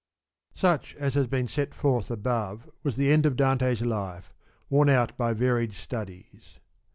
[0.55, 4.33] SI SUCH as has been set forth above was the end of Dante's life,
[4.67, 6.57] worn out by varied studies.